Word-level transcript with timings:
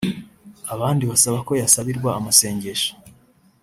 abandi 0.73 1.03
basaba 1.11 1.37
ko 1.47 1.51
yasabirwa 1.61 2.09
amasengesho 2.19 2.91